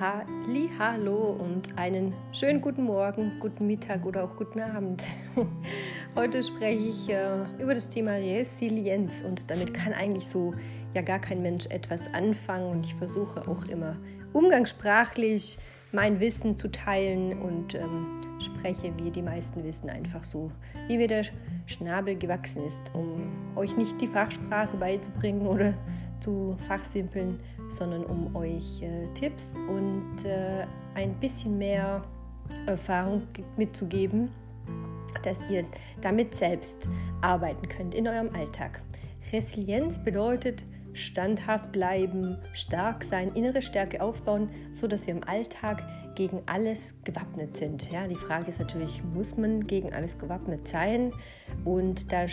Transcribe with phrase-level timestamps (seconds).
[0.00, 5.02] Halli, hallo und einen schönen guten Morgen, guten Mittag oder auch guten Abend.
[6.16, 10.54] Heute spreche ich äh, über das Thema Resilienz und damit kann eigentlich so
[10.94, 13.94] ja gar kein Mensch etwas anfangen und ich versuche auch immer
[14.32, 15.58] umgangssprachlich
[15.92, 20.50] mein Wissen zu teilen und ähm, spreche, wie die meisten wissen, einfach so,
[20.88, 21.24] wie mir der
[21.66, 25.74] Schnabel gewachsen ist, um euch nicht die Fachsprache beizubringen oder
[26.20, 32.02] zu fachsimpeln, sondern um euch äh, Tipps und äh, ein bisschen mehr
[32.66, 33.22] Erfahrung
[33.56, 34.30] mitzugeben,
[35.22, 35.64] dass ihr
[36.00, 36.88] damit selbst
[37.20, 38.82] arbeiten könnt in eurem Alltag.
[39.32, 45.84] Resilienz bedeutet standhaft bleiben, stark sein, innere Stärke aufbauen, so dass wir im Alltag
[46.16, 47.90] gegen alles gewappnet sind.
[47.90, 51.12] Ja, die Frage ist natürlich, muss man gegen alles gewappnet sein?
[51.64, 52.26] Und da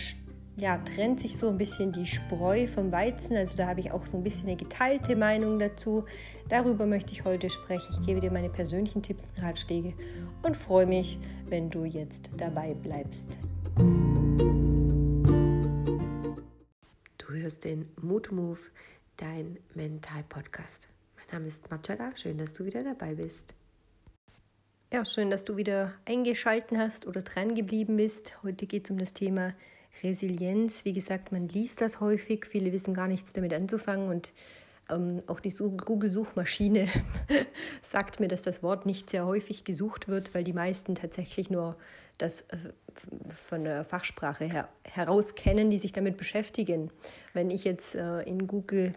[0.57, 3.37] ja, trennt sich so ein bisschen die Spreu vom Weizen.
[3.37, 6.03] Also da habe ich auch so ein bisschen eine geteilte Meinung dazu.
[6.49, 7.87] Darüber möchte ich heute sprechen.
[7.91, 9.93] Ich gebe dir meine persönlichen Tipps und Ratschläge
[10.41, 13.37] und freue mich, wenn du jetzt dabei bleibst.
[17.19, 18.59] Du hörst den Mood Move,
[19.17, 20.89] dein Mental-Podcast.
[21.17, 23.53] Mein Name ist Marcella, schön, dass du wieder dabei bist.
[24.91, 28.41] Ja, schön, dass du wieder eingeschalten hast oder dran geblieben bist.
[28.41, 29.53] Heute geht es um das Thema
[30.03, 34.09] Resilienz, wie gesagt, man liest das häufig, viele wissen gar nichts damit anzufangen.
[34.09, 34.33] Und
[34.89, 36.87] ähm, auch die Google-Suchmaschine
[37.81, 41.75] sagt mir, dass das Wort nicht sehr häufig gesucht wird, weil die meisten tatsächlich nur
[42.17, 42.57] das äh,
[43.29, 46.89] von der Fachsprache her, heraus kennen, die sich damit beschäftigen.
[47.33, 48.93] Wenn ich jetzt äh, in Google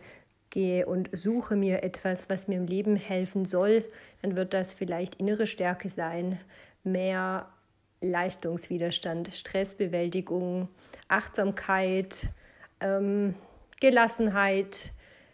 [0.50, 3.84] gehe und suche mir etwas, was mir im Leben helfen soll,
[4.22, 6.38] dann wird das vielleicht innere Stärke sein,
[6.82, 7.48] mehr
[8.00, 10.68] Leistungswiderstand, Stressbewältigung,
[11.08, 12.28] Achtsamkeit,
[12.80, 13.34] ähm,
[13.80, 14.92] Gelassenheit,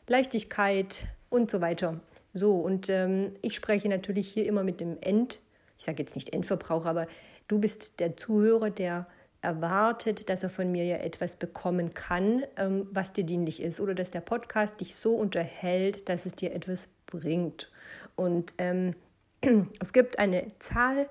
[0.08, 2.00] Leichtigkeit und so weiter.
[2.32, 5.40] So, und ähm, ich spreche natürlich hier immer mit dem End,
[5.78, 7.06] ich sage jetzt nicht Endverbraucher, aber
[7.48, 9.06] du bist der Zuhörer, der
[9.42, 13.94] erwartet, dass er von mir ja etwas bekommen kann, ähm, was dir dienlich ist, oder
[13.94, 17.70] dass der Podcast dich so unterhält, dass es dir etwas bringt.
[18.16, 18.94] Und ähm,
[19.80, 21.08] es gibt eine Zahl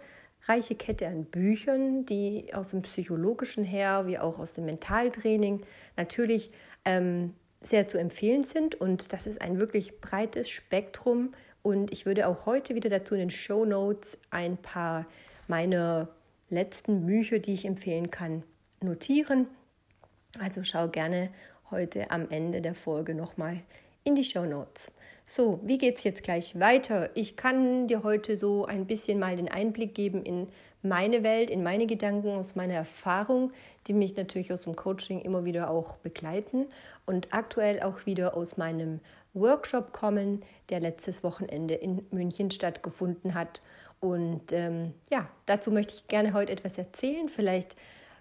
[0.48, 5.62] reiche Kette an Büchern, die aus dem Psychologischen her wie auch aus dem Mentaltraining
[5.98, 6.52] natürlich
[6.86, 8.76] ähm, sehr zu empfehlen sind.
[8.76, 11.34] Und das ist ein wirklich breites Spektrum.
[11.64, 15.08] Und ich würde auch heute wieder dazu in den Show Notes ein paar
[15.48, 16.10] meiner
[16.50, 18.44] letzten Bücher, die ich empfehlen kann,
[18.82, 19.48] notieren.
[20.40, 21.30] Also schau gerne
[21.72, 23.62] heute am Ende der Folge nochmal
[24.06, 24.92] in die Show Notes.
[25.26, 27.10] So, wie geht es jetzt gleich weiter?
[27.16, 30.48] Ich kann dir heute so ein bisschen mal den Einblick geben in
[30.84, 33.52] meine Welt, in meine Gedanken, aus meiner Erfahrung,
[33.88, 36.68] die mich natürlich aus dem Coaching immer wieder auch begleiten
[37.08, 39.00] und aktuell auch wieder aus meinem
[39.34, 43.64] Workshop kommen, der letztes Wochenende in München stattgefunden hat.
[44.00, 47.28] Und ähm, ja, dazu möchte ich gerne heute etwas erzählen.
[47.28, 47.76] Vielleicht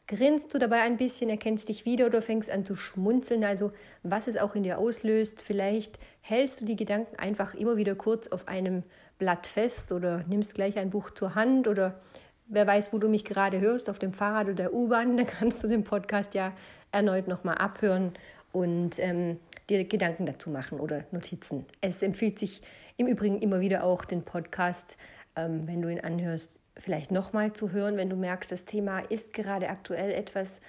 [0.07, 3.43] Grinst du dabei ein bisschen, erkennst dich wieder oder fängst an zu schmunzeln?
[3.43, 3.73] Also
[4.03, 5.41] was es auch in dir auslöst.
[5.41, 8.83] Vielleicht hältst du die Gedanken einfach immer wieder kurz auf einem
[9.19, 12.01] Blatt fest oder nimmst gleich ein Buch zur Hand oder
[12.47, 15.63] wer weiß, wo du mich gerade hörst, auf dem Fahrrad oder der U-Bahn, dann kannst
[15.63, 16.53] du den Podcast ja
[16.93, 18.13] erneut nochmal abhören
[18.53, 19.39] und ähm,
[19.71, 21.65] dir Gedanken dazu machen oder Notizen.
[21.81, 22.61] Es empfiehlt sich
[22.99, 24.97] im Übrigen immer wieder auch den Podcast,
[25.35, 29.33] ähm, wenn du ihn anhörst, vielleicht nochmal zu hören, wenn du merkst, das Thema ist
[29.33, 30.61] gerade aktuell etwas,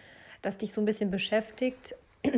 [0.41, 1.95] das dich so ein bisschen beschäftigt.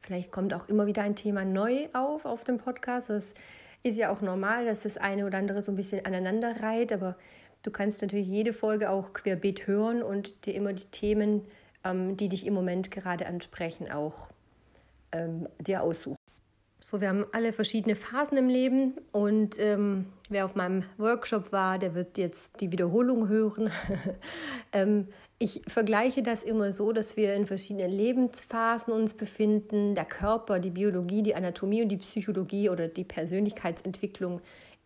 [0.00, 3.10] Vielleicht kommt auch immer wieder ein Thema neu auf auf dem Podcast.
[3.10, 3.34] Das
[3.82, 7.16] ist ja auch normal, dass das eine oder andere so ein bisschen aneinander reiht, aber
[7.62, 11.42] du kannst natürlich jede Folge auch querbeet hören und dir immer die Themen,
[11.84, 14.28] ähm, die dich im Moment gerade ansprechen, auch
[15.12, 16.16] ähm, dir aussuchen.
[16.88, 21.80] So, wir haben alle verschiedene Phasen im Leben und ähm, wer auf meinem Workshop war,
[21.80, 23.72] der wird jetzt die Wiederholung hören.
[24.72, 25.08] ähm,
[25.40, 29.96] ich vergleiche das immer so, dass wir in verschiedenen Lebensphasen uns befinden.
[29.96, 34.40] Der Körper, die Biologie, die Anatomie und die Psychologie oder die Persönlichkeitsentwicklung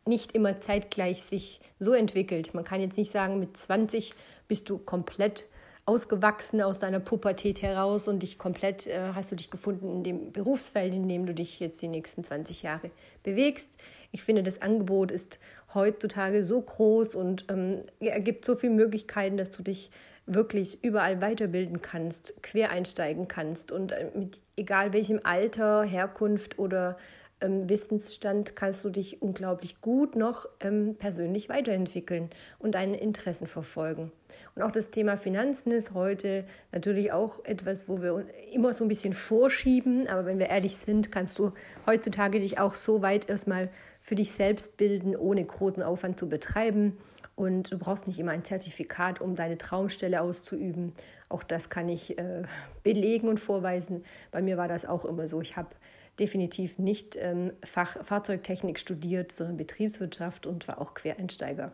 [0.06, 2.54] nicht immer zeitgleich sich so entwickelt.
[2.54, 4.14] Man kann jetzt nicht sagen, mit 20
[4.48, 5.50] bist du komplett
[5.90, 10.30] ausgewachsen aus deiner Pubertät heraus und dich komplett äh, hast du dich gefunden in dem
[10.30, 12.92] Berufsfeld, in dem du dich jetzt die nächsten 20 Jahre
[13.24, 13.70] bewegst.
[14.12, 15.40] Ich finde, das Angebot ist
[15.74, 19.90] heutzutage so groß und ähm, ergibt so viele Möglichkeiten, dass du dich
[20.26, 26.98] wirklich überall weiterbilden kannst, quer einsteigen kannst und äh, mit egal welchem Alter, Herkunft oder
[27.40, 34.12] ähm, Wissensstand kannst du dich unglaublich gut noch ähm, persönlich weiterentwickeln und deine Interessen verfolgen.
[34.54, 38.88] Und auch das Thema Finanzen ist heute natürlich auch etwas, wo wir immer so ein
[38.88, 40.08] bisschen vorschieben.
[40.08, 41.52] Aber wenn wir ehrlich sind, kannst du
[41.86, 43.70] heutzutage dich auch so weit erstmal
[44.00, 46.96] für dich selbst bilden, ohne großen Aufwand zu betreiben.
[47.36, 50.92] Und du brauchst nicht immer ein Zertifikat, um deine Traumstelle auszuüben.
[51.30, 52.42] Auch das kann ich äh,
[52.82, 54.04] belegen und vorweisen.
[54.30, 55.40] Bei mir war das auch immer so.
[55.40, 55.70] Ich habe
[56.20, 61.72] definitiv nicht ähm, Fach, Fahrzeugtechnik studiert, sondern Betriebswirtschaft und war auch Quereinsteiger.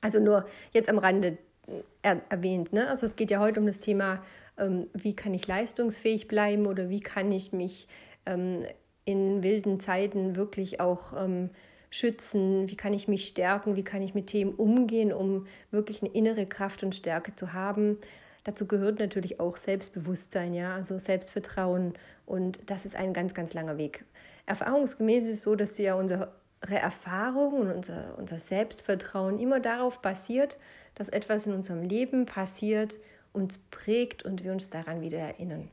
[0.00, 2.72] Also nur jetzt am Rande äh, er, erwähnt.
[2.72, 2.88] Ne?
[2.88, 4.24] Also es geht ja heute um das Thema,
[4.58, 7.86] ähm, wie kann ich leistungsfähig bleiben oder wie kann ich mich
[8.26, 8.64] ähm,
[9.04, 11.50] in wilden Zeiten wirklich auch ähm,
[11.90, 16.12] schützen, wie kann ich mich stärken, wie kann ich mit Themen umgehen, um wirklich eine
[16.12, 17.98] innere Kraft und Stärke zu haben.
[18.44, 21.94] Dazu gehört natürlich auch Selbstbewusstsein, ja, also Selbstvertrauen
[22.26, 24.04] und das ist ein ganz, ganz langer Weg.
[24.46, 26.32] Erfahrungsgemäß ist es so, dass ja unsere
[26.68, 30.58] Erfahrung und unser, unser Selbstvertrauen immer darauf basiert,
[30.94, 32.98] dass etwas in unserem Leben passiert,
[33.32, 35.70] uns prägt und wir uns daran wieder erinnern.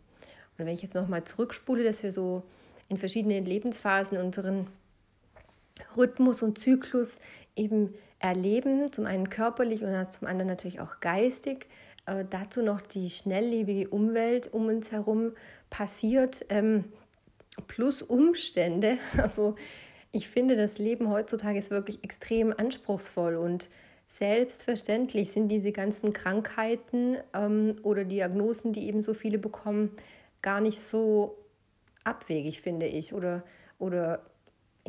[0.57, 2.43] Und wenn ich jetzt nochmal zurückspule, dass wir so
[2.87, 4.67] in verschiedenen Lebensphasen unseren
[5.95, 7.17] Rhythmus und Zyklus
[7.55, 11.67] eben erleben, zum einen körperlich und zum anderen natürlich auch geistig.
[12.09, 15.33] Äh, dazu noch die schnelllebige Umwelt um uns herum
[15.69, 16.85] passiert, ähm,
[17.67, 18.97] plus Umstände.
[19.17, 19.55] Also
[20.11, 23.69] ich finde, das Leben heutzutage ist wirklich extrem anspruchsvoll und
[24.07, 29.91] selbstverständlich sind diese ganzen Krankheiten ähm, oder Diagnosen, die eben so viele bekommen,
[30.41, 31.37] gar nicht so
[32.03, 33.43] abwegig, finde ich, oder,
[33.77, 34.25] oder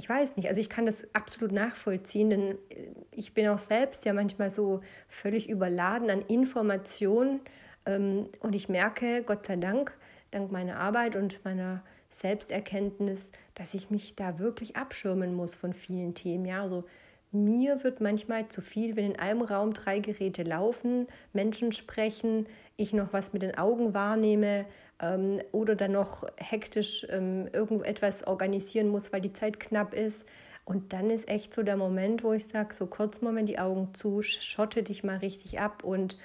[0.00, 4.06] ich weiß nicht, also ich kann das absolut nachvollziehen, denn äh, ich bin auch selbst
[4.06, 7.40] ja manchmal so völlig überladen an Informationen
[7.84, 9.92] ähm, und ich merke, Gott sei Dank,
[10.30, 13.20] dank meiner Arbeit und meiner Selbsterkenntnis,
[13.54, 16.46] dass ich mich da wirklich abschirmen muss von vielen Themen.
[16.46, 16.84] Ja, also
[17.30, 22.94] mir wird manchmal zu viel, wenn in einem Raum drei Geräte laufen, Menschen sprechen, ich
[22.94, 24.64] noch was mit den Augen wahrnehme
[25.00, 30.24] ähm, oder dann noch hektisch ähm, irgendetwas organisieren muss, weil die Zeit knapp ist.
[30.64, 33.92] Und dann ist echt so der Moment, wo ich sage, so kurz Moment die Augen
[33.94, 35.82] zu, schotte dich mal richtig ab.
[35.82, 36.18] Und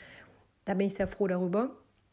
[0.66, 1.72] da bin ich sehr froh darüber,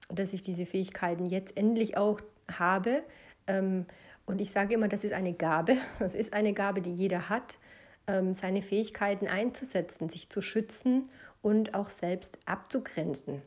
[0.09, 2.21] dass ich diese Fähigkeiten jetzt endlich auch
[2.51, 3.03] habe.
[3.47, 3.87] Ähm,
[4.25, 5.77] und ich sage immer, das ist eine Gabe.
[5.99, 7.59] Das ist eine Gabe, die jeder hat.
[8.07, 11.11] Ähm, seine Fähigkeiten einzusetzen, sich zu schützen
[11.41, 13.43] und auch selbst abzugrenzen.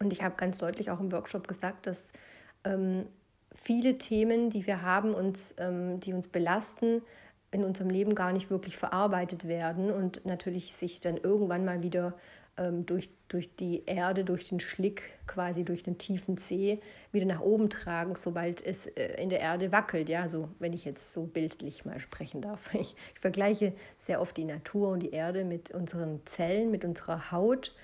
[0.00, 2.08] Und ich habe ganz deutlich auch im Workshop gesagt, dass
[2.64, 3.06] ähm,
[3.52, 7.02] viele Themen, die wir haben, uns, ähm, die uns belasten,
[7.52, 12.14] in unserem Leben gar nicht wirklich verarbeitet werden und natürlich sich dann irgendwann mal wieder
[12.56, 16.80] ähm, durch, durch die Erde, durch den Schlick, quasi durch den tiefen See
[17.12, 20.08] wieder nach oben tragen, sobald es äh, in der Erde wackelt.
[20.08, 22.72] Ja, so wenn ich jetzt so bildlich mal sprechen darf.
[22.74, 27.32] Ich, ich vergleiche sehr oft die Natur und die Erde mit unseren Zellen, mit unserer
[27.32, 27.74] Haut.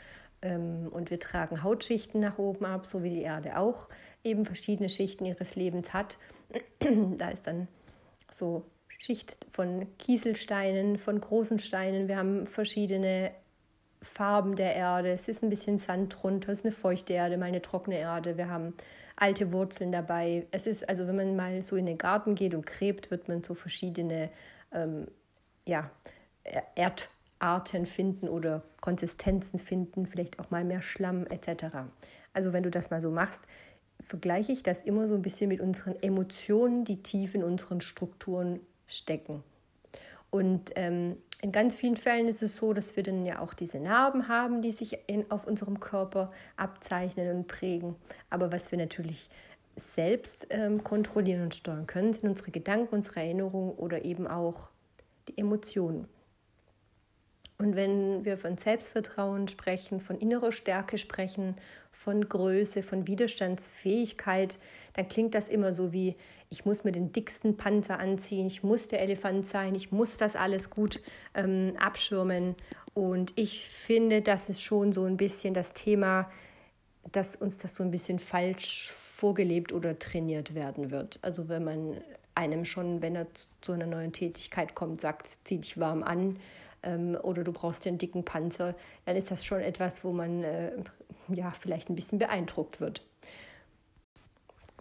[0.47, 3.89] Ähm, und wir tragen Hautschichten nach oben ab, so wie die Erde auch
[4.23, 6.19] eben verschiedene Schichten ihres Lebens hat.
[7.19, 7.69] da ist dann
[8.31, 8.65] so
[8.99, 12.09] Schicht von Kieselsteinen, von großen Steinen.
[12.09, 13.33] Wir haben verschiedene
[14.01, 15.11] Farben der Erde.
[15.11, 18.37] Es ist ein bisschen Sand drunter, es ist eine feuchte Erde, mal eine trockene Erde.
[18.37, 18.75] Wir haben
[19.17, 20.47] alte Wurzeln dabei.
[20.53, 23.43] Es ist also, wenn man mal so in den Garten geht und gräbt, wird man
[23.43, 24.31] so verschiedene
[24.73, 25.09] ähm,
[25.67, 25.91] ja,
[27.39, 31.67] Erdarten finden oder Konsistenzen finden, vielleicht auch mal mehr Schlamm etc.
[32.33, 33.47] Also wenn du das mal so machst,
[34.01, 38.61] vergleiche ich das immer so ein bisschen mit unseren Emotionen, die tief in unseren Strukturen
[38.87, 39.43] stecken.
[40.31, 43.79] Und ähm, in ganz vielen Fällen ist es so, dass wir dann ja auch diese
[43.79, 47.97] Narben haben, die sich in, auf unserem Körper abzeichnen und prägen.
[48.29, 49.31] Aber was wir natürlich
[49.95, 54.69] selbst ähm, kontrollieren und steuern können, sind unsere Gedanken, unsere Erinnerungen oder eben auch
[55.29, 56.09] die Emotionen.
[57.59, 61.57] Und wenn wir von Selbstvertrauen sprechen, von innerer Stärke sprechen,
[61.91, 64.59] von Größe, von Widerstandsfähigkeit,
[64.93, 66.17] dann klingt das immer so wie,
[66.51, 70.37] ich muss mir den dicksten Panzer anziehen, ich muss der Elefant sein, ich muss das
[70.37, 71.01] alles gut
[71.35, 72.55] ähm, abschirmen.
[72.93, 76.31] Und ich finde, das ist schon so ein bisschen das Thema,
[77.13, 81.19] dass uns das so ein bisschen falsch vorgelebt oder trainiert werden wird.
[81.23, 81.97] Also wenn man
[82.35, 83.27] einem schon, wenn er
[83.63, 86.39] zu einer neuen Tätigkeit kommt, sagt, zieh dich warm an
[86.87, 88.75] ähm, oder du brauchst den dicken Panzer,
[89.05, 90.73] dann ist das schon etwas, wo man äh,
[91.29, 93.03] ja vielleicht ein bisschen beeindruckt wird.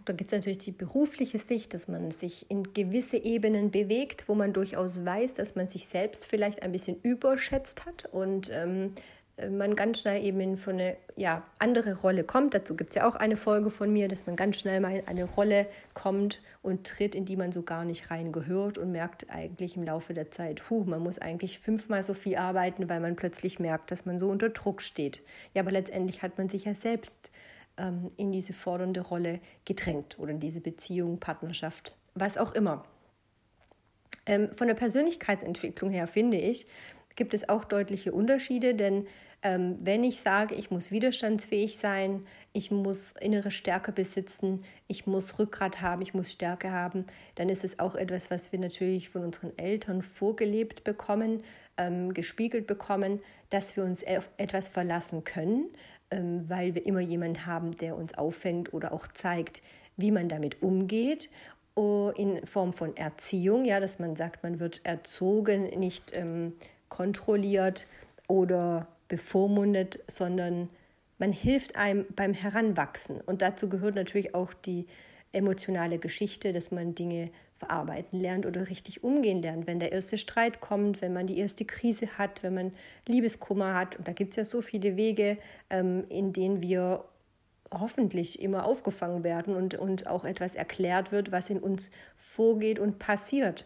[0.06, 4.36] Da gibt es natürlich die berufliche Sicht, dass man sich in gewisse Ebenen bewegt, wo
[4.36, 9.15] man durchaus weiß, dass man sich selbst vielleicht ein bisschen überschätzt hat und ähm, äh,
[9.50, 12.54] man ganz schnell eben in so eine ja, andere Rolle kommt.
[12.54, 15.08] Dazu gibt es ja auch eine Folge von mir, dass man ganz schnell mal in
[15.08, 19.76] eine Rolle kommt und tritt, in die man so gar nicht reingehört und merkt eigentlich
[19.76, 23.60] im Laufe der Zeit, hu, man muss eigentlich fünfmal so viel arbeiten, weil man plötzlich
[23.60, 25.22] merkt, dass man so unter Druck steht.
[25.54, 27.30] Ja, aber letztendlich hat man sich ja selbst
[27.78, 32.86] ähm, in diese fordernde Rolle gedrängt oder in diese Beziehung, Partnerschaft, was auch immer.
[34.26, 36.66] Ähm, von der Persönlichkeitsentwicklung her finde ich,
[37.16, 39.08] gibt es auch deutliche Unterschiede, denn
[39.42, 45.38] ähm, wenn ich sage, ich muss widerstandsfähig sein, ich muss innere Stärke besitzen, ich muss
[45.38, 47.06] Rückgrat haben, ich muss Stärke haben,
[47.36, 51.44] dann ist es auch etwas, was wir natürlich von unseren Eltern vorgelebt bekommen,
[51.78, 53.20] ähm, gespiegelt bekommen,
[53.50, 55.70] dass wir uns auf etwas verlassen können,
[56.12, 59.62] ähm, weil wir immer jemanden haben, der uns auffängt oder auch zeigt,
[59.98, 61.30] wie man damit umgeht
[61.76, 66.54] oh, in Form von Erziehung, ja, dass man sagt, man wird erzogen, nicht ähm,
[66.90, 67.88] kontrolliert
[68.28, 70.70] oder bevormundet, sondern
[71.18, 73.22] man hilft einem beim Heranwachsen.
[73.22, 74.88] Und dazu gehört natürlich auch die
[75.32, 79.68] emotionale Geschichte, dass man Dinge verarbeiten lernt oder richtig umgehen lernt.
[79.68, 82.74] Wenn der erste Streit kommt, wenn man die erste Krise hat, wenn man
[83.08, 83.96] Liebeskummer hat.
[83.98, 85.38] Und da gibt es ja so viele Wege,
[85.70, 87.06] ähm, in denen wir
[87.72, 93.00] hoffentlich immer aufgefangen werden und, und auch etwas erklärt wird, was in uns vorgeht und
[93.00, 93.66] passiert.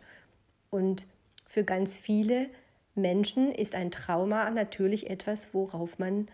[0.70, 1.06] Und
[1.46, 2.48] für ganz viele
[2.96, 6.28] Menschen ist ein Trauma natürlich etwas, worauf man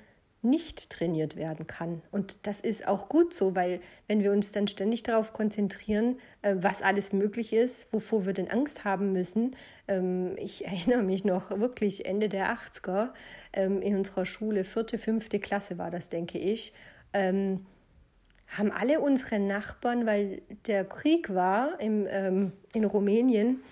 [0.45, 2.01] nicht trainiert werden kann.
[2.11, 6.55] Und das ist auch gut so, weil wenn wir uns dann ständig darauf konzentrieren, äh,
[6.57, 9.55] was alles möglich ist, wovor wir denn Angst haben müssen.
[9.87, 13.09] Ähm, ich erinnere mich noch wirklich Ende der 80er
[13.53, 16.73] ähm, in unserer Schule, vierte, fünfte Klasse war das, denke ich,
[17.11, 17.65] ähm,
[18.47, 23.63] haben alle unsere Nachbarn, weil der Krieg war in Rumänien,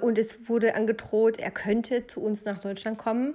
[0.00, 3.34] und es wurde angedroht, er könnte zu uns nach Deutschland kommen.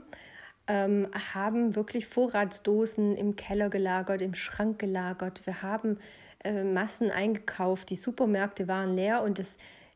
[0.68, 5.46] Ähm, haben wirklich Vorratsdosen im Keller gelagert, im Schrank gelagert.
[5.46, 6.00] Wir haben
[6.44, 9.52] äh, Massen eingekauft, die Supermärkte waren leer und das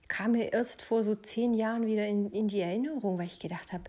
[0.07, 3.71] kam mir erst vor so zehn Jahren wieder in, in die Erinnerung, weil ich gedacht
[3.71, 3.83] habe,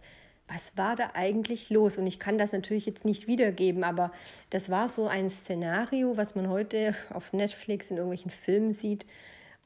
[0.47, 1.97] was war da eigentlich los?
[1.97, 4.13] Und ich kann das natürlich jetzt nicht wiedergeben, aber
[4.51, 9.07] das war so ein Szenario, was man heute auf Netflix in irgendwelchen Filmen sieht,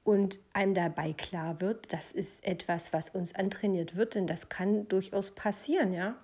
[0.05, 4.87] und einem dabei klar wird, das ist etwas, was uns antrainiert wird, denn das kann
[4.89, 6.17] durchaus passieren, ja.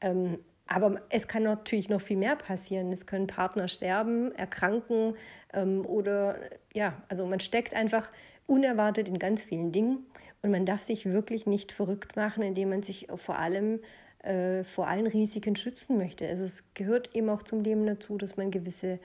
[0.00, 2.92] Ähm, aber es kann natürlich noch viel mehr passieren.
[2.92, 5.14] Es können Partner sterben, erkranken
[5.54, 6.38] ähm, oder
[6.74, 8.10] ja, also man steckt einfach
[8.46, 10.06] unerwartet in ganz vielen Dingen
[10.42, 13.80] und man darf sich wirklich nicht verrückt machen, indem man sich vor allem
[14.22, 16.28] äh, vor allen Risiken schützen möchte.
[16.28, 18.98] Also es gehört eben auch zum Leben dazu, dass man gewisse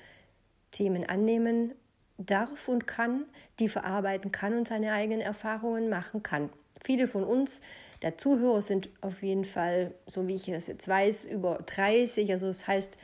[0.72, 1.74] Themen annehmen
[2.18, 3.26] darf und kann,
[3.60, 6.50] die verarbeiten kann und seine eigenen Erfahrungen machen kann.
[6.84, 7.62] Viele von uns,
[8.02, 12.32] der Zuhörer, sind auf jeden Fall, so wie ich es jetzt weiß, über 30.
[12.32, 12.98] Also das heißt,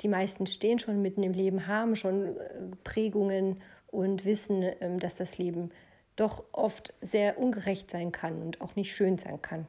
[0.00, 2.50] die meisten stehen schon mitten im Leben, haben schon äh,
[2.82, 5.70] Prägungen und wissen, ähm, dass das Leben
[6.16, 9.66] doch oft sehr ungerecht sein kann und auch nicht schön sein kann.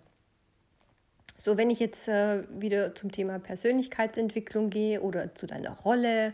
[1.38, 6.34] So, wenn ich jetzt äh, wieder zum Thema Persönlichkeitsentwicklung gehe oder zu deiner Rolle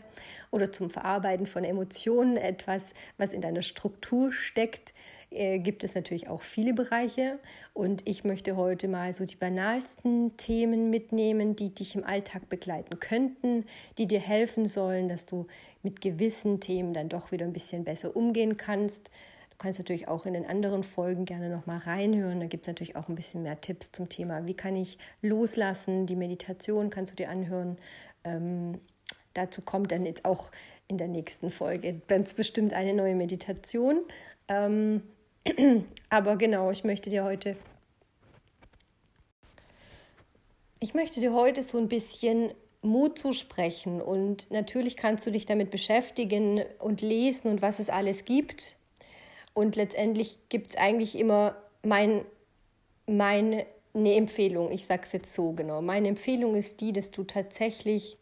[0.52, 2.82] oder zum Verarbeiten von Emotionen, etwas,
[3.18, 4.94] was in deiner Struktur steckt,
[5.30, 7.40] äh, gibt es natürlich auch viele Bereiche.
[7.74, 13.00] Und ich möchte heute mal so die banalsten Themen mitnehmen, die dich im Alltag begleiten
[13.00, 13.64] könnten,
[13.98, 15.48] die dir helfen sollen, dass du
[15.82, 19.10] mit gewissen Themen dann doch wieder ein bisschen besser umgehen kannst
[19.62, 22.40] kannst natürlich auch in den anderen Folgen gerne nochmal reinhören.
[22.40, 26.06] Da gibt es natürlich auch ein bisschen mehr Tipps zum Thema, wie kann ich loslassen.
[26.06, 27.78] Die Meditation kannst du dir anhören.
[28.24, 28.80] Ähm,
[29.34, 30.50] dazu kommt dann jetzt auch
[30.88, 34.00] in der nächsten Folge ganz bestimmt eine neue Meditation.
[34.48, 35.02] Ähm,
[36.10, 37.56] aber genau, ich möchte dir heute
[40.82, 42.50] ich möchte dir heute so ein bisschen
[42.82, 48.24] Mut zusprechen und natürlich kannst du dich damit beschäftigen und lesen und was es alles
[48.24, 48.76] gibt.
[49.54, 52.24] Und letztendlich gibt es eigentlich immer mein,
[53.06, 54.70] meine eine Empfehlung.
[54.70, 55.82] Ich sage es jetzt so genau.
[55.82, 58.18] Meine Empfehlung ist die, dass du tatsächlich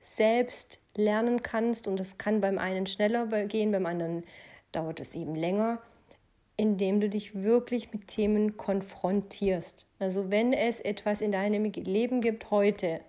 [0.00, 4.24] selbst lernen kannst und das kann beim einen schneller gehen, beim anderen
[4.72, 5.80] dauert es eben länger,
[6.56, 9.86] indem du dich wirklich mit Themen konfrontierst.
[9.98, 13.00] Also wenn es etwas in deinem Leben gibt heute,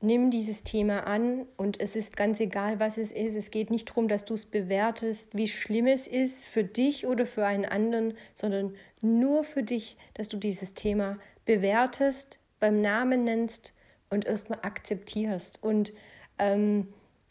[0.00, 3.34] nimm dieses Thema an und es ist ganz egal, was es ist.
[3.34, 7.26] Es geht nicht darum, dass du es bewertest, wie schlimm es ist für dich oder
[7.26, 13.74] für einen anderen, sondern nur für dich, dass du dieses Thema bewertest, beim Namen nennst
[14.08, 15.62] und erstmal akzeptierst.
[15.62, 15.92] Und
[16.38, 16.88] ähm,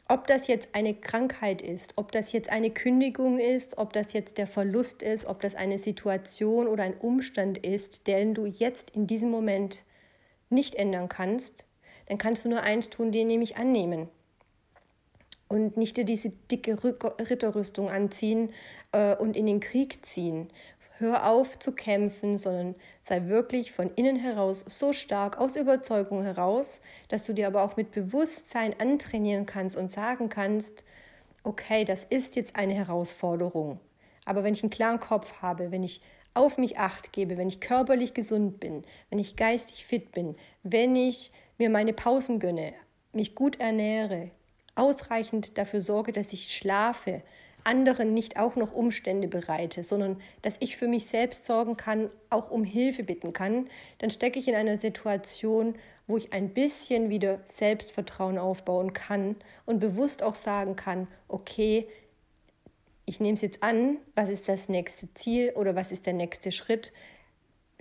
[0.07, 4.37] ob das jetzt eine Krankheit ist, ob das jetzt eine Kündigung ist, ob das jetzt
[4.37, 9.05] der Verlust ist, ob das eine Situation oder ein Umstand ist, den du jetzt in
[9.05, 9.83] diesem Moment
[10.49, 11.63] nicht ändern kannst,
[12.09, 14.09] dann kannst du nur eins tun, den nämlich annehmen.
[15.47, 18.51] Und nicht dir diese dicke Ritterrüstung anziehen
[18.91, 20.49] äh, und in den Krieg ziehen.
[20.97, 26.81] Hör auf zu kämpfen, sondern sei wirklich von innen heraus so stark, aus Überzeugung heraus,
[27.07, 30.83] dass du dir aber auch mit Bewusstsein antrainieren kannst und sagen kannst,
[31.43, 33.79] okay, das ist jetzt eine Herausforderung.
[34.25, 36.01] Aber wenn ich einen klaren Kopf habe, wenn ich
[36.33, 40.95] auf mich acht gebe, wenn ich körperlich gesund bin, wenn ich geistig fit bin, wenn
[40.95, 42.73] ich mir meine Pausen gönne,
[43.13, 44.31] mich gut ernähre,
[44.73, 47.21] ausreichend dafür sorge, dass ich schlafe,
[47.65, 52.49] anderen nicht auch noch Umstände bereite, sondern dass ich für mich selbst sorgen kann, auch
[52.49, 53.67] um Hilfe bitten kann,
[53.99, 55.75] dann stecke ich in einer Situation,
[56.07, 59.35] wo ich ein bisschen wieder Selbstvertrauen aufbauen kann
[59.65, 61.87] und bewusst auch sagen kann, okay,
[63.05, 66.51] ich nehme es jetzt an, was ist das nächste Ziel oder was ist der nächste
[66.51, 66.93] Schritt?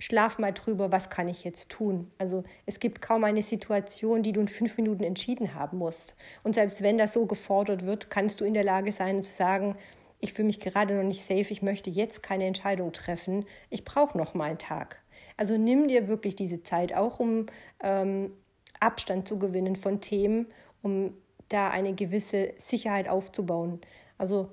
[0.01, 2.09] Schlaf mal drüber, was kann ich jetzt tun?
[2.17, 6.15] Also es gibt kaum eine Situation, die du in fünf Minuten entschieden haben musst.
[6.43, 9.75] Und selbst wenn das so gefordert wird, kannst du in der Lage sein zu sagen,
[10.21, 14.17] ich fühle mich gerade noch nicht safe, ich möchte jetzt keine Entscheidung treffen, ich brauche
[14.17, 15.01] noch mal einen Tag.
[15.35, 17.47] Also nimm dir wirklich diese Zeit, auch um
[17.81, 18.31] ähm,
[18.79, 20.47] Abstand zu gewinnen von Themen,
[20.81, 21.13] um
[21.49, 23.81] da eine gewisse Sicherheit aufzubauen.
[24.17, 24.49] Also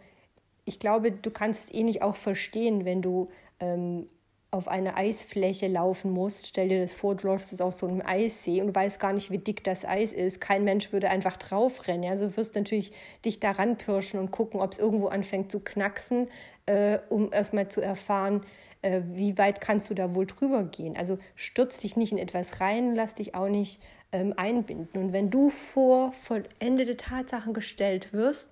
[0.65, 4.09] ich glaube, du kannst es ähnlich auch verstehen, wenn du ähm,
[4.51, 6.47] auf eine Eisfläche laufen musst.
[6.47, 9.31] Stell dir das vor, du läufst jetzt auf so einem Eissee und weißt gar nicht,
[9.31, 10.41] wie dick das Eis ist.
[10.41, 12.09] Kein Mensch würde einfach drauf rennen.
[12.11, 12.93] Also du wirst natürlich
[13.25, 16.29] dich daran pirschen und gucken, ob es irgendwo anfängt zu knacksen,
[16.67, 18.43] äh, um erstmal zu erfahren,
[18.83, 20.97] äh, wie weit kannst du da wohl drüber gehen.
[20.97, 23.81] Also stürz dich nicht in etwas rein, lass dich auch nicht
[24.13, 25.03] ähm, einbinden.
[25.03, 28.49] Und wenn du vor vollendete Tatsachen gestellt wirst,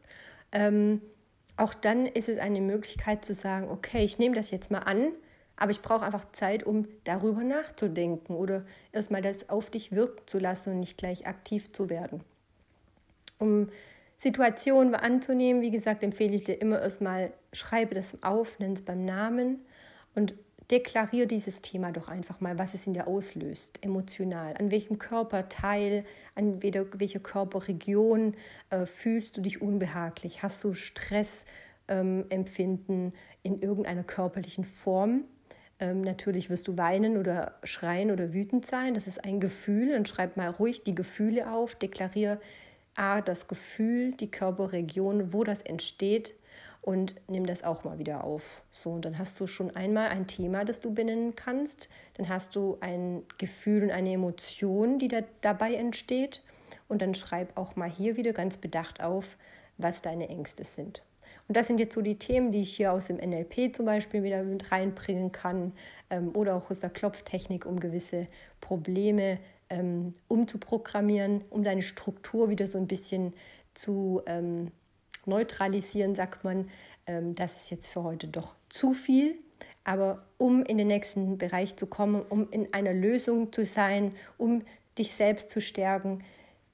[0.52, 1.00] ähm,
[1.56, 5.12] auch dann ist es eine Möglichkeit zu sagen, okay, ich nehme das jetzt mal an,
[5.56, 10.38] aber ich brauche einfach Zeit, um darüber nachzudenken oder erstmal das auf dich wirken zu
[10.38, 12.22] lassen und nicht gleich aktiv zu werden.
[13.38, 13.68] Um
[14.18, 19.04] Situationen anzunehmen, wie gesagt, empfehle ich dir immer erstmal, schreibe das auf, nenn es beim
[19.04, 19.60] Namen
[20.14, 20.34] und
[20.70, 24.54] deklariere dieses Thema doch einfach mal, was es in dir auslöst, emotional.
[24.58, 28.34] An welchem Körperteil, an welcher Körperregion
[28.70, 30.42] äh, fühlst du dich unbehaglich?
[30.42, 35.24] Hast du Stressempfinden ähm, in irgendeiner körperlichen Form?
[35.84, 38.94] Ähm, natürlich wirst du weinen oder schreien oder wütend sein.
[38.94, 41.74] Das ist ein Gefühl und schreib mal ruhig die Gefühle auf.
[41.74, 42.40] Deklariere
[42.96, 46.34] A, das Gefühl, die Körperregion, wo das entsteht
[46.80, 48.62] und nimm das auch mal wieder auf.
[48.70, 51.90] So, und dann hast du schon einmal ein Thema, das du benennen kannst.
[52.14, 56.40] Dann hast du ein Gefühl und eine Emotion, die da dabei entsteht.
[56.88, 59.36] Und dann schreib auch mal hier wieder ganz bedacht auf,
[59.76, 61.02] was deine Ängste sind.
[61.46, 64.22] Und das sind jetzt so die Themen, die ich hier aus dem NLP zum Beispiel
[64.22, 65.72] wieder mit reinbringen kann
[66.10, 68.26] ähm, oder auch aus der Klopftechnik, um gewisse
[68.60, 73.34] Probleme ähm, umzuprogrammieren, um deine Struktur wieder so ein bisschen
[73.74, 74.70] zu ähm,
[75.26, 76.70] neutralisieren, sagt man,
[77.06, 79.36] ähm, das ist jetzt für heute doch zu viel.
[79.84, 84.62] Aber um in den nächsten Bereich zu kommen, um in einer Lösung zu sein, um
[84.98, 86.24] dich selbst zu stärken,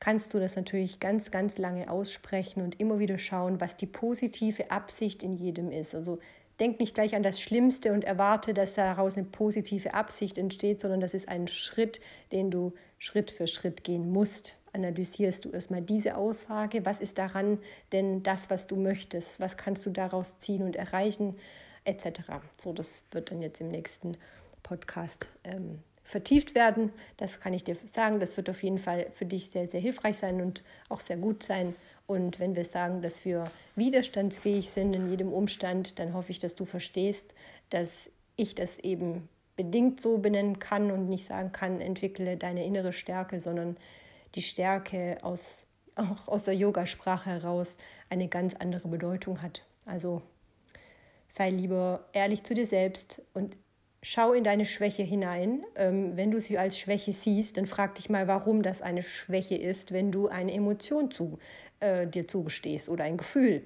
[0.01, 4.71] kannst du das natürlich ganz, ganz lange aussprechen und immer wieder schauen, was die positive
[4.71, 5.95] Absicht in jedem ist.
[5.95, 6.19] Also
[6.59, 11.01] denk nicht gleich an das Schlimmste und erwarte, dass daraus eine positive Absicht entsteht, sondern
[11.01, 12.01] das ist ein Schritt,
[12.33, 17.59] den du Schritt für Schritt gehen musst analysierst du erstmal diese Aussage, was ist daran
[17.93, 21.37] denn das, was du möchtest, was kannst du daraus ziehen und erreichen,
[21.85, 22.21] etc.
[22.61, 24.17] So, das wird dann jetzt im nächsten
[24.63, 26.93] Podcast ähm, vertieft werden.
[27.17, 28.21] Das kann ich dir sagen.
[28.21, 31.43] Das wird auf jeden Fall für dich sehr, sehr hilfreich sein und auch sehr gut
[31.43, 31.75] sein.
[32.07, 33.45] Und wenn wir sagen, dass wir
[33.77, 37.25] widerstandsfähig sind in jedem Umstand, dann hoffe ich, dass du verstehst,
[37.71, 42.93] dass ich das eben bedingt so benennen kann und nicht sagen kann, entwickle deine innere
[42.93, 43.77] Stärke, sondern
[44.35, 47.77] die Stärke aus, auch aus der Yogasprache heraus
[48.09, 49.65] eine ganz andere Bedeutung hat.
[49.85, 50.23] Also
[51.29, 53.57] sei lieber ehrlich zu dir selbst und
[54.03, 55.65] schau in deine Schwäche hinein.
[55.77, 59.57] Ähm, wenn du sie als Schwäche siehst, dann frag dich mal, warum das eine Schwäche
[59.57, 61.39] ist, wenn du eine Emotion zu,
[61.81, 63.63] äh, dir zugestehst oder ein Gefühl.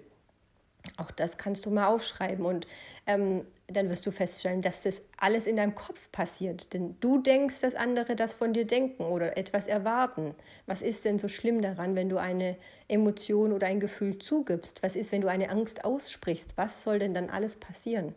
[0.98, 2.66] Auch das kannst du mal aufschreiben und
[3.06, 6.74] ähm, dann wirst du feststellen, dass das alles in deinem Kopf passiert.
[6.74, 10.34] Denn du denkst, dass andere das von dir denken oder etwas erwarten.
[10.66, 14.82] Was ist denn so schlimm daran, wenn du eine Emotion oder ein Gefühl zugibst?
[14.82, 16.52] Was ist, wenn du eine Angst aussprichst?
[16.56, 18.14] Was soll denn dann alles passieren?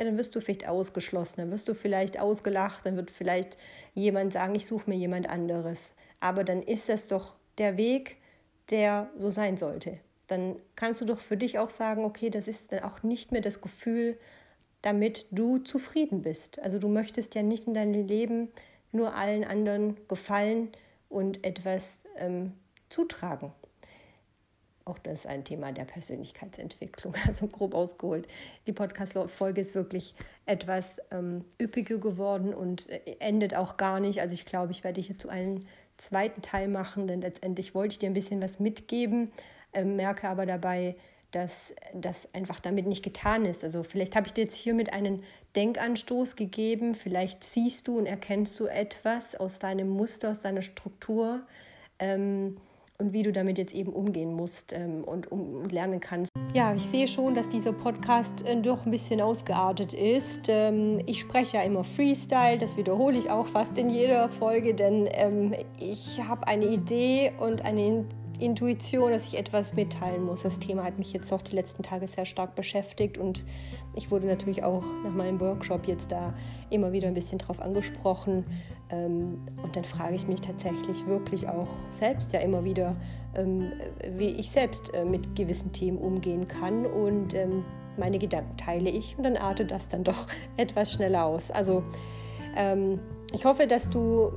[0.00, 3.56] Ja, dann wirst du vielleicht ausgeschlossen, dann wirst du vielleicht ausgelacht, dann wird vielleicht
[3.94, 5.92] jemand sagen, ich suche mir jemand anderes.
[6.18, 8.16] Aber dann ist das doch der Weg,
[8.70, 12.70] der so sein sollte dann kannst du doch für dich auch sagen, okay, das ist
[12.70, 14.16] dann auch nicht mehr das Gefühl,
[14.82, 16.60] damit du zufrieden bist.
[16.60, 18.48] Also du möchtest ja nicht in deinem Leben
[18.92, 20.68] nur allen anderen gefallen
[21.08, 22.52] und etwas ähm,
[22.88, 23.52] zutragen.
[24.90, 28.26] Auch das ist ein Thema der Persönlichkeitsentwicklung, also grob ausgeholt.
[28.66, 30.14] Die Podcast-Folge ist wirklich
[30.46, 34.20] etwas ähm, üppiger geworden und äh, endet auch gar nicht.
[34.20, 35.60] Also ich glaube, ich werde hier zu einem
[35.96, 39.30] zweiten Teil machen, denn letztendlich wollte ich dir ein bisschen was mitgeben,
[39.72, 40.96] äh, merke aber dabei,
[41.30, 41.52] dass
[41.94, 43.62] das einfach damit nicht getan ist.
[43.62, 45.22] Also vielleicht habe ich dir jetzt hiermit einen
[45.54, 51.42] Denkanstoß gegeben, vielleicht siehst du und erkennst du etwas aus deinem Muster, aus deiner Struktur.
[52.00, 52.56] Ähm,
[53.00, 56.30] und wie du damit jetzt eben umgehen musst ähm, und um, lernen kannst.
[56.54, 60.48] Ja, ich sehe schon, dass dieser Podcast äh, doch ein bisschen ausgeartet ist.
[60.48, 65.08] Ähm, ich spreche ja immer Freestyle, das wiederhole ich auch fast in jeder Folge, denn
[65.12, 68.04] ähm, ich habe eine Idee und eine
[68.40, 70.42] Intuition, dass ich etwas mitteilen muss.
[70.42, 73.44] Das Thema hat mich jetzt auch die letzten Tage sehr stark beschäftigt und
[73.94, 76.34] ich wurde natürlich auch nach meinem Workshop jetzt da
[76.70, 78.44] immer wieder ein bisschen drauf angesprochen.
[78.90, 82.96] Ähm, und dann frage ich mich tatsächlich wirklich auch selbst ja immer wieder,
[83.34, 83.72] ähm,
[84.16, 87.64] wie ich selbst äh, mit gewissen Themen umgehen kann und ähm,
[87.96, 90.26] meine Gedanken teile ich und dann artet das dann doch
[90.56, 91.50] etwas schneller aus.
[91.50, 91.82] Also
[93.32, 94.32] ich hoffe, dass du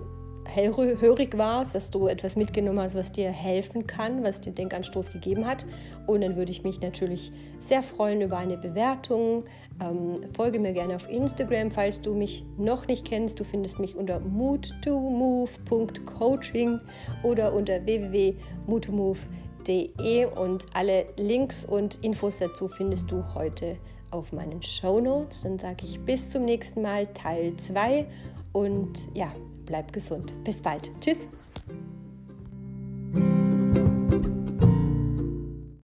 [0.46, 5.48] hellhörig warst, dass du etwas mitgenommen hast, was dir helfen kann, was dir Denkanstoß gegeben
[5.48, 5.66] hat.
[6.08, 9.46] Und dann würde ich mich natürlich sehr freuen über eine Bewertung.
[9.82, 13.40] Ähm, folge mir gerne auf Instagram, falls du mich noch nicht kennst.
[13.40, 16.80] Du findest mich unter mood2move.coaching
[17.24, 23.78] oder unter www.moodtomove.de und alle Links und Infos dazu findest du heute
[24.12, 25.42] auf meinen Show Notes.
[25.42, 28.06] Dann sage ich bis zum nächsten Mal, Teil 2
[28.52, 29.32] und ja,
[29.66, 30.34] bleib gesund.
[30.44, 30.92] Bis bald.
[31.00, 31.20] Tschüss.